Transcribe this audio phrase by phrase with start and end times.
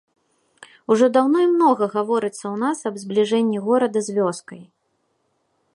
[0.93, 4.61] Ужо даўно і многа гаворыцца ў нас аб збліжэнні горада з вёскай.